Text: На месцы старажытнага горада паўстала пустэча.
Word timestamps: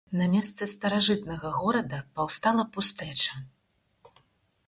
На 0.19 0.27
месцы 0.35 0.67
старажытнага 0.71 1.51
горада 1.59 1.99
паўстала 2.19 2.63
пустэча. 2.77 3.37